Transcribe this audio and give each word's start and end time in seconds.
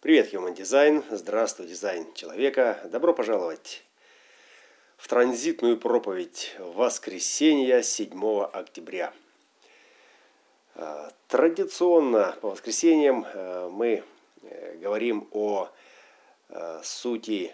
Привет, 0.00 0.32
Human 0.32 0.54
Design. 0.54 1.04
Здравствуй, 1.10 1.66
дизайн 1.66 2.14
человека. 2.14 2.80
Добро 2.84 3.12
пожаловать 3.12 3.82
в 4.96 5.08
транзитную 5.08 5.76
проповедь 5.76 6.54
воскресенья 6.60 7.82
7 7.82 8.42
октября. 8.44 9.12
А, 10.76 11.10
традиционно 11.26 12.38
по 12.40 12.50
воскресеньям 12.50 13.26
э, 13.26 13.68
мы 13.72 14.04
э, 14.42 14.76
говорим 14.76 15.26
о 15.32 15.68
э, 16.50 16.80
сути 16.84 17.52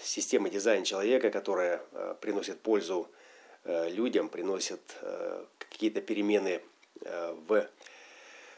системы 0.00 0.48
дизайна 0.48 0.86
человека, 0.86 1.30
которая 1.30 1.82
приносит 2.20 2.60
пользу 2.60 3.08
людям, 3.64 4.28
приносит 4.28 4.80
какие-то 5.58 6.00
перемены 6.00 6.60
в 7.46 7.68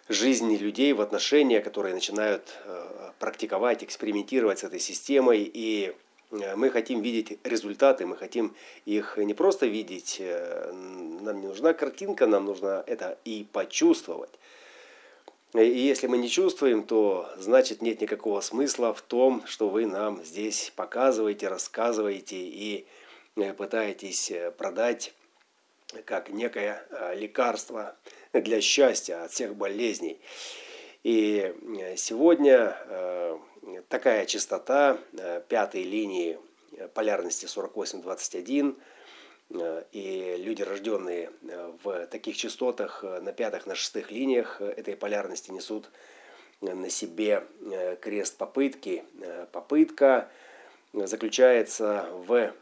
жизни 0.09 0.57
людей, 0.57 0.93
в 0.93 1.00
отношения, 1.00 1.61
которые 1.61 1.95
начинают 1.95 2.54
э, 2.64 3.11
практиковать, 3.18 3.82
экспериментировать 3.82 4.61
с 4.61 4.64
этой 4.64 4.79
системой. 4.79 5.50
И 5.53 5.94
э, 6.30 6.57
мы 6.57 6.71
хотим 6.71 7.03
видеть 7.03 7.39
результаты, 7.44 8.07
мы 8.07 8.16
хотим 8.16 8.54
их 8.85 9.16
не 9.16 9.35
просто 9.35 9.66
видеть, 9.66 10.16
э, 10.21 10.72
нам 10.72 11.40
не 11.40 11.49
нужна 11.49 11.72
картинка, 11.72 12.27
нам 12.27 12.44
нужно 12.44 12.85
это 12.86 13.18
и 13.25 13.46
почувствовать. 13.53 14.32
И 15.54 15.64
если 15.64 16.07
мы 16.07 16.18
не 16.18 16.29
чувствуем, 16.29 16.82
то 16.82 17.30
значит 17.38 17.80
нет 17.80 18.00
никакого 18.00 18.41
смысла 18.41 18.93
в 18.93 19.00
том, 19.00 19.43
что 19.46 19.68
вы 19.68 19.86
нам 19.86 20.22
здесь 20.22 20.72
показываете, 20.77 21.49
рассказываете 21.49 22.36
и 22.36 22.86
пытаетесь 23.57 24.32
продать 24.58 25.14
как 26.04 26.31
некое 26.31 26.82
лекарство 27.14 27.96
для 28.32 28.61
счастья 28.61 29.25
от 29.25 29.31
всех 29.32 29.54
болезней. 29.54 30.21
И 31.07 31.54
э, 31.79 31.96
сегодня 31.96 32.77
э, 32.81 33.39
такая 33.89 34.27
частота 34.27 34.98
э, 35.12 35.41
пятой 35.48 35.84
линии 35.84 36.36
полярности 36.94 37.47
4821 37.47 38.77
и 39.92 40.34
люди, 40.38 40.62
рожденные 40.62 41.30
в 41.84 42.08
таких 42.08 42.36
частотах 42.36 43.05
на 43.05 43.32
пятых, 43.32 43.66
на 43.66 43.77
шестых 43.77 44.10
линиях 44.10 44.60
этой 44.60 44.97
полярности 44.97 45.53
несут 45.53 45.88
на 46.60 46.91
себе 46.91 47.44
крест 48.03 48.36
попытки. 48.36 49.05
Попытка 49.53 50.28
заключается 50.92 52.08
в 52.12 52.53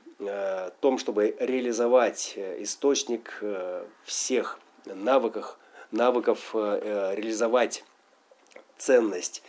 том, 0.80 0.98
чтобы 0.98 1.36
реализовать 1.40 2.34
источник 2.36 3.42
всех 4.04 4.58
навыков, 4.86 5.58
навыков 5.90 6.50
э, 6.54 6.80
э, 6.82 7.14
реализовать 7.14 7.84
ценность, 8.76 9.42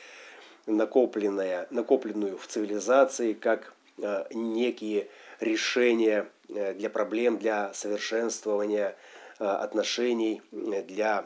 накопленная, 0.66 1.68
накопленную 1.72 2.38
в 2.38 2.48
цивилизации, 2.48 3.34
как 3.34 3.74
э, 3.98 4.26
некие 4.32 5.10
решения 5.40 6.30
для 6.48 6.92
проблем, 6.92 7.40
для 7.40 7.74
совершенствования 7.74 8.96
отношений, 9.40 10.44
для 10.52 11.26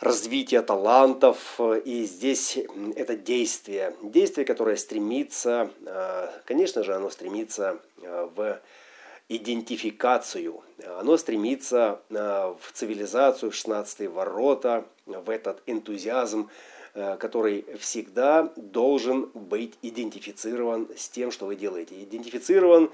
развития 0.00 0.62
талантов. 0.62 1.60
И 1.84 2.04
здесь 2.04 2.58
это 2.96 3.16
действие. 3.16 3.94
Действие, 4.02 4.44
которое 4.44 4.76
стремится, 4.76 5.70
конечно 6.46 6.82
же, 6.82 6.94
оно 6.94 7.10
стремится 7.10 7.78
в 7.96 8.60
идентификацию. 9.30 10.60
Оно 10.98 11.16
стремится 11.16 12.00
э, 12.10 12.14
в 12.14 12.72
цивилизацию, 12.72 13.52
в 13.52 13.54
16 13.54 14.08
ворота, 14.08 14.84
в 15.06 15.30
этот 15.30 15.62
энтузиазм, 15.66 16.48
э, 16.48 16.79
который 16.92 17.64
всегда 17.78 18.52
должен 18.56 19.30
быть 19.34 19.74
идентифицирован 19.82 20.88
с 20.96 21.08
тем, 21.08 21.30
что 21.30 21.46
вы 21.46 21.56
делаете. 21.56 22.02
Идентифицирован 22.02 22.90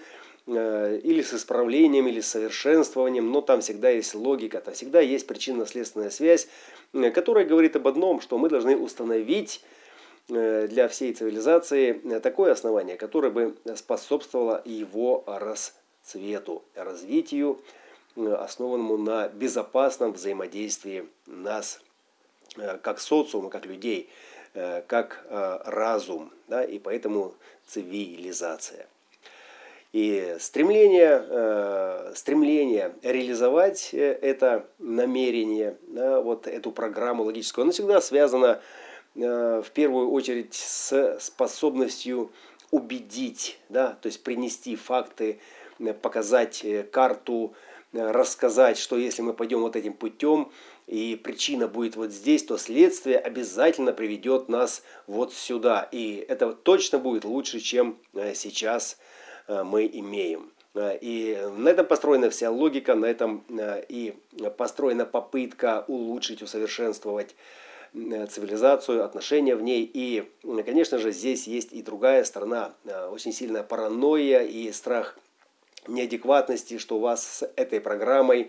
э, 0.47 1.01
или 1.03 1.23
с 1.23 1.33
исправлением, 1.33 2.07
или 2.07 2.21
с 2.21 2.29
совершенствованием, 2.29 3.31
но 3.31 3.41
там 3.41 3.61
всегда 3.61 3.91
есть 3.91 4.15
логика, 4.15 4.61
там 4.61 4.75
всегда 4.75 5.01
есть 5.01 5.27
причинно-следственная 5.27 6.11
связь, 6.11 6.49
которая 7.15 7.45
говорит 7.45 7.77
об 7.77 7.89
одном, 7.89 8.21
что 8.21 8.39
мы 8.39 8.49
должны 8.49 8.77
установить 8.77 9.63
для 10.29 10.89
всей 10.89 11.15
цивилизации 11.15 11.93
такое 12.21 12.53
основание, 12.53 12.97
которое 12.97 13.31
бы 13.31 13.57
способствовало 13.77 14.61
его 14.65 15.23
расцвету 15.27 15.81
цвету, 16.07 16.63
развитию, 16.75 17.61
э, 18.15 18.33
основанному 18.33 18.97
на 18.97 19.29
безопасном 19.29 20.13
взаимодействии 20.13 21.09
нас 21.27 21.81
э, 21.81 21.86
как 22.83 23.01
социума, 23.01 23.51
как 23.51 23.67
людей, 23.67 24.09
э, 24.55 24.83
как 24.87 25.25
разум, 25.31 26.33
да, 26.49 26.65
и 26.65 26.79
поэтому 26.79 27.35
цивилизация. 27.67 28.87
И 29.93 30.37
стремление, 30.41 32.15
стремление 32.15 32.95
реализовать 33.03 33.95
это 33.95 34.69
намерение, 34.79 35.79
да, 35.89 36.21
вот 36.21 36.47
эту 36.47 36.71
программу 36.71 37.25
логическую, 37.25 37.63
оно 37.63 37.73
всегда 37.73 38.01
связано 38.03 38.61
в 39.15 39.67
первую 39.73 40.11
очередь 40.11 40.53
с 40.55 41.19
способностью 41.19 42.31
убедить, 42.71 43.59
да, 43.71 43.97
то 44.03 44.09
есть 44.09 44.23
принести 44.23 44.77
факты 44.77 45.39
Э, 45.79 45.93
показать 45.93 46.65
э, 46.65 46.83
карту, 46.85 47.55
э, 47.93 48.11
рассказать, 48.11 48.79
что 48.79 48.97
если 48.97 49.23
мы 49.23 49.33
пойдем 49.33 49.61
вот 49.61 49.77
этим 49.77 49.93
путем, 49.93 50.51
и 50.87 51.17
причина 51.17 51.67
будет 51.67 51.97
вот 51.97 52.13
здесь, 52.13 52.45
то 52.45 52.59
следствие 52.59 53.19
обязательно 53.19 53.93
приведет 53.93 54.49
нас 54.49 54.83
вот 55.07 55.33
сюда. 55.33 55.89
И 55.91 56.25
это 56.29 56.53
точно 56.53 56.99
будет 56.99 57.25
лучше, 57.25 57.61
чем 57.61 57.99
сейчас 58.35 58.99
мы 59.49 59.87
имеем. 59.87 60.53
И 60.77 61.39
на 61.57 61.71
этом 61.71 61.87
построена 61.87 62.31
вся 62.31 62.51
логика, 62.51 62.95
на 62.95 63.07
этом 63.07 63.45
и 63.89 64.15
построена 64.57 65.07
попытка 65.07 65.85
улучшить, 65.89 66.43
усовершенствовать 66.43 67.35
цивилизацию, 67.93 69.05
отношения 69.05 69.57
в 69.57 69.63
ней. 69.63 69.91
И, 69.93 70.31
конечно 70.65 70.99
же, 70.99 71.11
здесь 71.11 71.47
есть 71.47 71.73
и 71.73 71.83
другая 71.83 72.23
сторона, 72.25 72.75
очень 73.11 73.33
сильная 73.33 73.63
паранойя 73.63 74.43
и 74.43 74.71
страх 74.71 75.19
неадекватности, 75.89 76.79
что 76.79 76.97
у 76.97 77.01
вас 77.01 77.27
с 77.27 77.53
этой 77.57 77.81
программой, 77.81 78.43
э, 78.43 78.49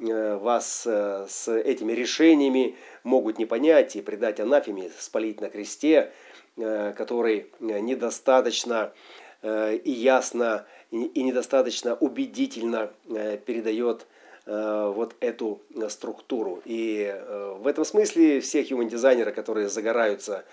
вас 0.00 0.86
э, 0.86 1.26
с 1.28 1.48
этими 1.52 1.92
решениями 1.92 2.76
могут 3.04 3.38
не 3.38 3.46
понять 3.46 3.96
и 3.96 4.02
предать 4.02 4.40
анафеме, 4.40 4.90
спалить 4.98 5.40
на 5.40 5.50
кресте, 5.50 6.12
э, 6.56 6.92
который 6.96 7.46
недостаточно 7.60 8.92
и 9.42 9.90
ясно, 9.90 10.66
и 10.90 11.22
недостаточно 11.22 11.94
убедительно 11.94 12.90
передает 13.46 14.06
вот 14.44 15.14
эту 15.20 15.62
структуру. 15.88 16.60
И 16.66 17.10
в 17.56 17.66
этом 17.66 17.86
смысле 17.86 18.40
все 18.40 18.60
human-дизайнеры, 18.60 19.32
которые 19.32 19.70
загораются 19.70 20.44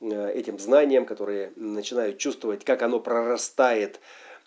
этим 0.00 0.60
знанием, 0.60 1.06
которые 1.06 1.52
начинают 1.56 2.18
чувствовать, 2.18 2.64
как 2.64 2.82
оно 2.82 3.00
прорастает 3.00 3.98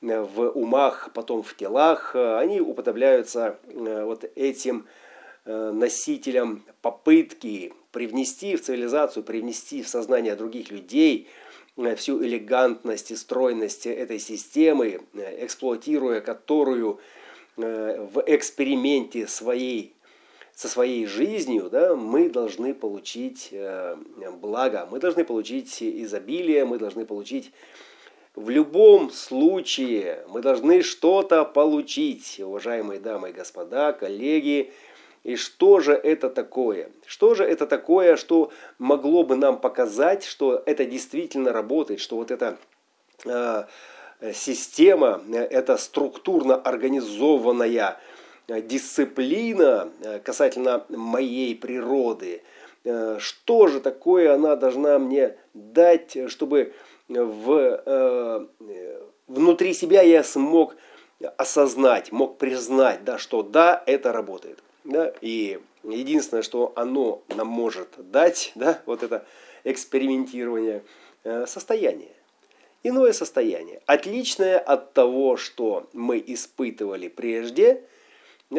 в 0.02 0.50
умах, 0.52 1.12
потом 1.14 1.44
в 1.44 1.56
телах, 1.56 2.16
э, 2.16 2.38
они 2.38 2.62
уподобляются 2.62 3.60
э, 3.68 4.04
вот 4.04 4.24
этим 4.36 4.88
э, 5.46 5.72
носителям 5.72 6.64
попытки 6.82 7.74
привнести 7.92 8.56
в 8.56 8.62
цивилизацию, 8.62 9.24
привнести 9.24 9.84
в 9.84 9.88
сознание 9.88 10.36
других 10.36 10.72
людей 10.72 11.28
всю 11.96 12.22
элегантность 12.24 13.12
и 13.12 13.16
стройность 13.16 13.88
этой 13.88 14.20
системы, 14.20 15.02
эксплуатируя 15.40 16.20
которую 16.20 17.00
в 17.56 18.24
эксперименте 18.28 19.28
своей, 19.28 19.96
со 20.54 20.68
своей 20.68 21.06
жизнью, 21.06 21.70
да, 21.72 21.96
мы 21.96 22.30
должны 22.30 22.74
получить 22.74 23.54
благо, 24.42 24.90
мы 24.92 25.00
должны 25.00 25.24
получить 25.24 25.81
изобилие, 25.81 26.66
мы 26.66 26.80
должны 26.80 27.06
получить 27.06 27.54
в 28.39 28.50
любом 28.50 29.12
случае 29.12 30.24
мы 30.30 30.41
должны 30.41 30.81
что-то 30.81 31.44
получить, 31.44 32.39
уважаемые 32.39 33.01
дамы 33.01 33.31
и 33.31 33.33
господа, 33.33 33.91
коллеги. 33.91 34.71
И 35.25 35.36
что 35.36 35.81
же 35.81 35.91
это 35.91 36.30
такое? 36.30 36.89
Что 37.06 37.36
же 37.36 37.44
это 37.44 37.68
такое, 37.68 38.15
что 38.15 38.51
могло 38.77 39.24
бы 39.24 39.36
нам 39.36 39.59
показать, 39.59 40.24
что 40.24 40.63
это 40.65 40.86
действительно 40.86 41.51
работает, 41.51 42.00
что 42.00 42.15
вот 42.15 42.31
эта 42.31 42.57
э, 43.25 43.65
система, 44.33 45.21
эта 45.33 45.75
структурно 45.75 46.56
организованная 46.56 48.00
дисциплина 48.47 49.92
э, 50.01 50.19
касательно 50.19 50.85
моей 50.88 51.53
природы, 51.56 52.42
э, 52.85 53.18
что 53.19 53.68
же 53.68 53.81
такое 53.81 54.33
она 54.33 54.56
должна 54.56 54.97
мне 54.97 55.35
дать, 55.53 56.18
чтобы 56.30 56.74
в, 57.09 57.81
э, 57.85 58.47
внутри 59.27 59.73
себя 59.73 60.01
я 60.01 60.23
смог 60.23 60.75
осознать, 61.38 62.11
мог 62.11 62.38
признать, 62.38 63.03
да, 63.03 63.17
что 63.17 63.44
да, 63.44 63.83
это 63.85 64.13
работает. 64.13 64.59
Да? 64.83 65.13
И 65.21 65.59
единственное, 65.83 66.44
что 66.44 66.71
оно 66.75 67.23
нам 67.35 67.47
может 67.47 67.89
дать, 67.97 68.51
да, 68.56 68.81
вот 68.85 69.03
это 69.03 69.25
экспериментирование, 69.63 70.83
э, 71.23 71.45
состояние. 71.47 72.11
Иное 72.81 73.11
состояние, 73.11 73.81
отличное 73.88 74.57
от 74.57 74.94
того, 74.94 75.35
что 75.35 75.89
мы 75.91 76.23
испытывали 76.25 77.09
прежде, 77.09 77.83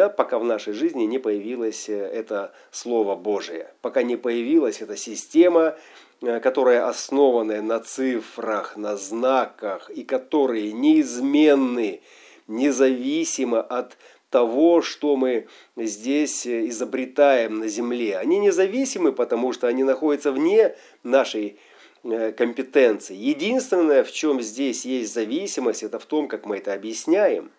пока 0.08 0.38
в 0.38 0.44
нашей 0.44 0.72
жизни 0.72 1.04
не 1.04 1.18
появилось 1.18 1.88
э, 1.88 1.94
это 1.94 2.52
Слово 2.70 3.16
Божие, 3.16 3.72
пока 3.82 4.02
не 4.02 4.16
появилась 4.16 4.80
эта 4.80 4.96
система, 4.96 5.76
э, 6.22 6.38
которая 6.40 6.86
основана 6.86 7.60
на 7.60 7.80
цифрах, 7.80 8.76
на 8.76 8.96
знаках, 8.96 9.90
и 9.90 10.04
которые 10.04 10.72
неизменны, 10.72 12.02
независимо 12.46 13.60
от 13.60 13.96
того, 14.30 14.80
что 14.80 15.16
мы 15.16 15.48
здесь 15.76 16.46
э, 16.46 16.68
изобретаем 16.68 17.58
на 17.58 17.66
Земле. 17.66 18.18
Они 18.18 18.38
независимы, 18.38 19.12
потому 19.12 19.52
что 19.52 19.66
они 19.66 19.82
находятся 19.82 20.30
вне 20.30 20.76
нашей 21.02 21.58
компетенции. 22.02 23.14
Единственное, 23.14 24.04
в 24.04 24.10
чем 24.10 24.40
здесь 24.40 24.86
есть 24.86 25.12
зависимость, 25.12 25.82
это 25.82 25.98
в 25.98 26.06
том, 26.06 26.28
как 26.28 26.46
мы 26.46 26.56
это 26.56 26.72
объясняем. 26.72 27.50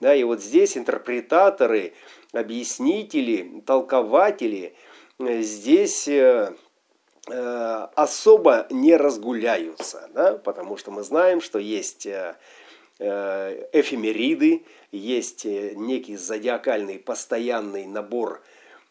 Да, 0.00 0.14
и 0.14 0.24
вот 0.24 0.42
здесь 0.42 0.76
интерпретаторы, 0.76 1.94
объяснители, 2.32 3.62
толкователи 3.66 4.74
э, 5.18 5.42
здесь 5.42 6.08
особо 7.28 8.68
не 8.70 8.96
разгуляются, 8.96 10.08
да, 10.14 10.34
потому 10.34 10.76
что 10.76 10.92
мы 10.92 11.02
знаем, 11.02 11.40
что 11.40 11.58
есть 11.58 12.06
Э, 12.98 13.66
эфемериды, 13.72 14.64
есть 14.90 15.44
э, 15.44 15.74
некий 15.74 16.16
зодиакальный 16.16 16.98
постоянный 16.98 17.84
набор 17.84 18.42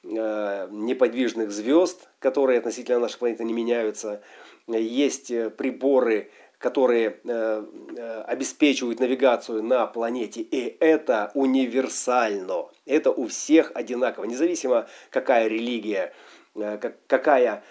э, 0.04 0.68
неподвижных 0.70 1.52
звезд, 1.52 2.08
которые 2.20 2.60
относительно 2.60 3.00
нашей 3.00 3.18
планеты 3.18 3.44
не 3.46 3.54
меняются. 3.54 4.22
Есть 4.68 5.32
приборы, 5.58 6.30
которые 6.60 7.20
обеспечивают 8.26 9.00
навигацию 9.00 9.64
на 9.64 9.86
планете, 9.88 10.42
и 10.42 10.78
это 10.80 11.32
универсально. 11.34 12.68
Это 12.86 13.12
у 13.12 13.28
всех 13.28 13.72
одинаково, 13.76 14.26
независимо 14.26 14.88
какая 15.10 15.48
религия, 15.48 16.14
какая 17.08 17.64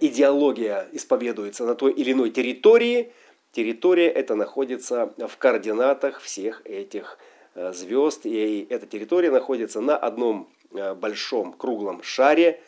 идеология 0.00 0.88
исповедуется 0.92 1.64
на 1.64 1.74
той 1.74 1.92
или 1.92 2.12
иной 2.12 2.30
территории– 2.30 3.12
территория 3.52 4.08
эта 4.08 4.34
находится 4.34 5.12
в 5.16 5.36
координатах 5.36 6.20
всех 6.20 6.62
этих 6.64 7.18
э, 7.54 7.72
звезд. 7.72 8.26
И 8.26 8.66
эта 8.70 8.86
территория 8.86 9.30
находится 9.30 9.80
на 9.80 9.96
одном 9.96 10.48
э, 10.72 10.94
большом 10.94 11.52
круглом 11.52 12.02
шаре, 12.02 12.48
э, 12.48 12.58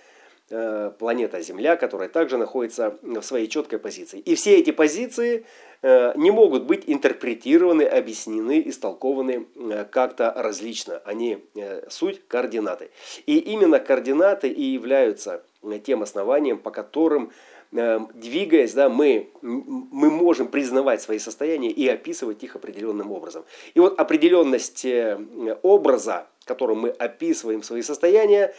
планета 0.99 1.41
Земля, 1.41 1.77
которая 1.77 2.09
также 2.09 2.37
находится 2.37 2.99
в 3.03 3.23
своей 3.23 3.47
четкой 3.47 3.79
позиции. 3.79 4.19
И 4.19 4.35
все 4.35 4.59
эти 4.59 4.71
позиции 4.73 5.47
не 5.83 6.31
могут 6.31 6.65
быть 6.65 6.85
интерпретированы, 6.87 7.85
объяснены, 7.85 8.63
истолкованы 8.67 9.47
как-то 9.91 10.33
различно. 10.37 11.01
Они 11.05 11.39
суть 11.89 12.21
координаты. 12.27 12.91
И 13.27 13.39
именно 13.39 13.79
координаты 13.79 14.49
и 14.49 14.63
являются 14.63 15.43
тем 15.85 16.03
основанием, 16.03 16.59
по 16.59 16.71
которым 16.71 17.31
двигаясь, 17.73 18.73
да, 18.73 18.89
мы, 18.89 19.31
мы 19.43 20.11
можем 20.11 20.49
признавать 20.49 21.03
свои 21.03 21.21
состояния 21.21 21.71
и 21.71 21.87
описывать 21.87 22.43
их 22.43 22.57
определенным 22.57 23.13
образом. 23.13 23.45
И 23.75 23.81
вот 23.81 23.99
определенность 24.01 24.85
э, 24.85 25.17
образа, 25.63 26.27
которым 26.45 26.81
мы 26.81 26.89
описываем 26.89 27.63
свои 27.63 27.83
состояния, 27.83 28.47
э, 28.47 28.55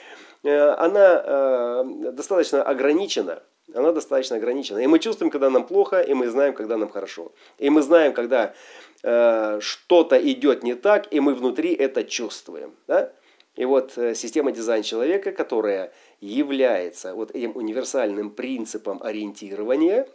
она 0.49 1.23
э, 1.23 1.83
достаточно 2.11 2.63
ограничена. 2.63 3.43
Она 3.73 3.91
достаточно 3.91 4.35
ограничена. 4.35 4.79
И 4.79 4.87
мы 4.87 4.99
чувствуем, 4.99 5.31
когда 5.31 5.49
нам 5.49 5.65
плохо, 5.65 6.01
и 6.01 6.13
мы 6.13 6.27
знаем, 6.29 6.53
когда 6.53 6.77
нам 6.77 6.89
хорошо. 6.89 7.31
И 7.57 7.69
мы 7.69 7.81
знаем, 7.81 8.13
когда 8.13 8.53
что-то 9.01 10.17
идет 10.17 10.61
не 10.61 10.75
так, 10.75 11.11
и 11.11 11.19
мы 11.19 11.33
внутри 11.33 11.73
это 11.73 12.03
чувствуем. 12.03 12.75
Да? 12.87 13.11
И 13.55 13.65
вот 13.65 13.93
система 13.93 14.51
дизайн 14.51 14.83
человека, 14.83 15.31
которая 15.31 15.91
является 16.19 17.15
вот 17.15 17.31
этим 17.31 17.55
универсальным 17.55 18.29
принципом 18.29 19.01
ориентирования, 19.01 20.07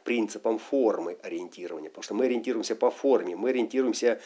принципом 0.00 0.58
формы 0.58 1.16
ориентирования. 1.22 1.88
Потому 1.88 2.02
что 2.02 2.14
мы 2.14 2.26
ориентируемся 2.26 2.76
по 2.76 2.90
форме, 2.90 3.36
мы 3.36 3.50
ориентируемся 3.50 4.20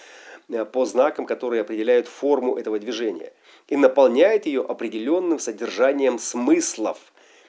э, 0.48 0.64
по 0.64 0.84
знакам, 0.84 1.26
которые 1.26 1.62
определяют 1.62 2.08
форму 2.08 2.56
этого 2.56 2.78
движения. 2.78 3.32
И 3.68 3.76
наполняет 3.76 4.46
ее 4.46 4.64
определенным 4.64 5.38
содержанием 5.38 6.18
смыслов, 6.18 6.98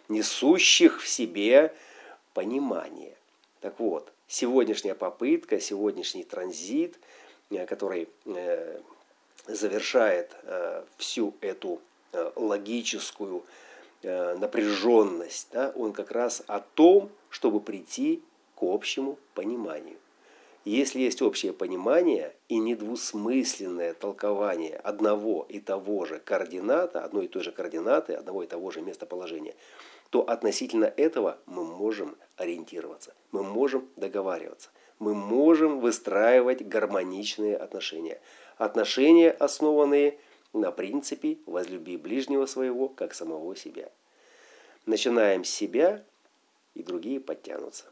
несущих 0.07 1.01
в 1.01 1.07
себе 1.07 1.73
понимание. 2.33 3.15
Так 3.61 3.79
вот, 3.79 4.11
сегодняшняя 4.27 4.95
попытка, 4.95 5.59
сегодняшний 5.59 6.23
транзит, 6.23 6.99
э, 7.49 7.65
который 7.65 8.07
э, 8.25 8.79
завершает 9.47 10.35
всю 10.97 11.33
эту 11.41 11.81
логическую 12.35 13.43
напряженность, 14.03 15.49
да, 15.51 15.73
он 15.75 15.93
как 15.93 16.11
раз 16.11 16.43
о 16.47 16.59
том, 16.59 17.09
чтобы 17.29 17.59
прийти 17.59 18.23
к 18.55 18.63
общему 18.63 19.17
пониманию. 19.33 19.97
Если 20.65 20.99
есть 20.99 21.21
общее 21.21 21.53
понимание 21.53 22.35
и 22.49 22.57
недвусмысленное 22.57 23.93
толкование 23.93 24.75
одного 24.75 25.45
и 25.47 25.59
того 25.59 26.05
же 26.05 26.19
координата, 26.19 27.03
одной 27.03 27.25
и 27.25 27.27
той 27.27 27.43
же 27.43 27.51
координаты, 27.51 28.13
одного 28.13 28.43
и 28.43 28.47
того 28.47 28.69
же 28.69 28.81
местоположения, 28.81 29.55
то 30.09 30.21
относительно 30.21 30.85
этого 30.85 31.37
мы 31.45 31.63
можем 31.63 32.17
ориентироваться, 32.35 33.15
мы 33.31 33.43
можем 33.43 33.87
договариваться, 33.95 34.69
мы 34.99 35.15
можем 35.15 35.79
выстраивать 35.79 36.67
гармоничные 36.67 37.55
отношения. 37.55 38.19
Отношения, 38.57 39.31
основанные 39.31 40.19
на 40.53 40.71
принципе 40.71 41.37
«возлюби 41.45 41.97
ближнего 41.97 42.45
своего, 42.45 42.89
как 42.89 43.13
самого 43.13 43.55
себя». 43.55 43.89
Начинаем 44.85 45.43
с 45.43 45.49
себя, 45.49 46.03
и 46.73 46.83
другие 46.83 47.19
подтянутся. 47.19 47.85